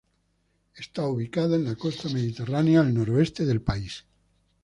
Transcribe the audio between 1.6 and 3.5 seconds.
la costa mediterránea, al noroeste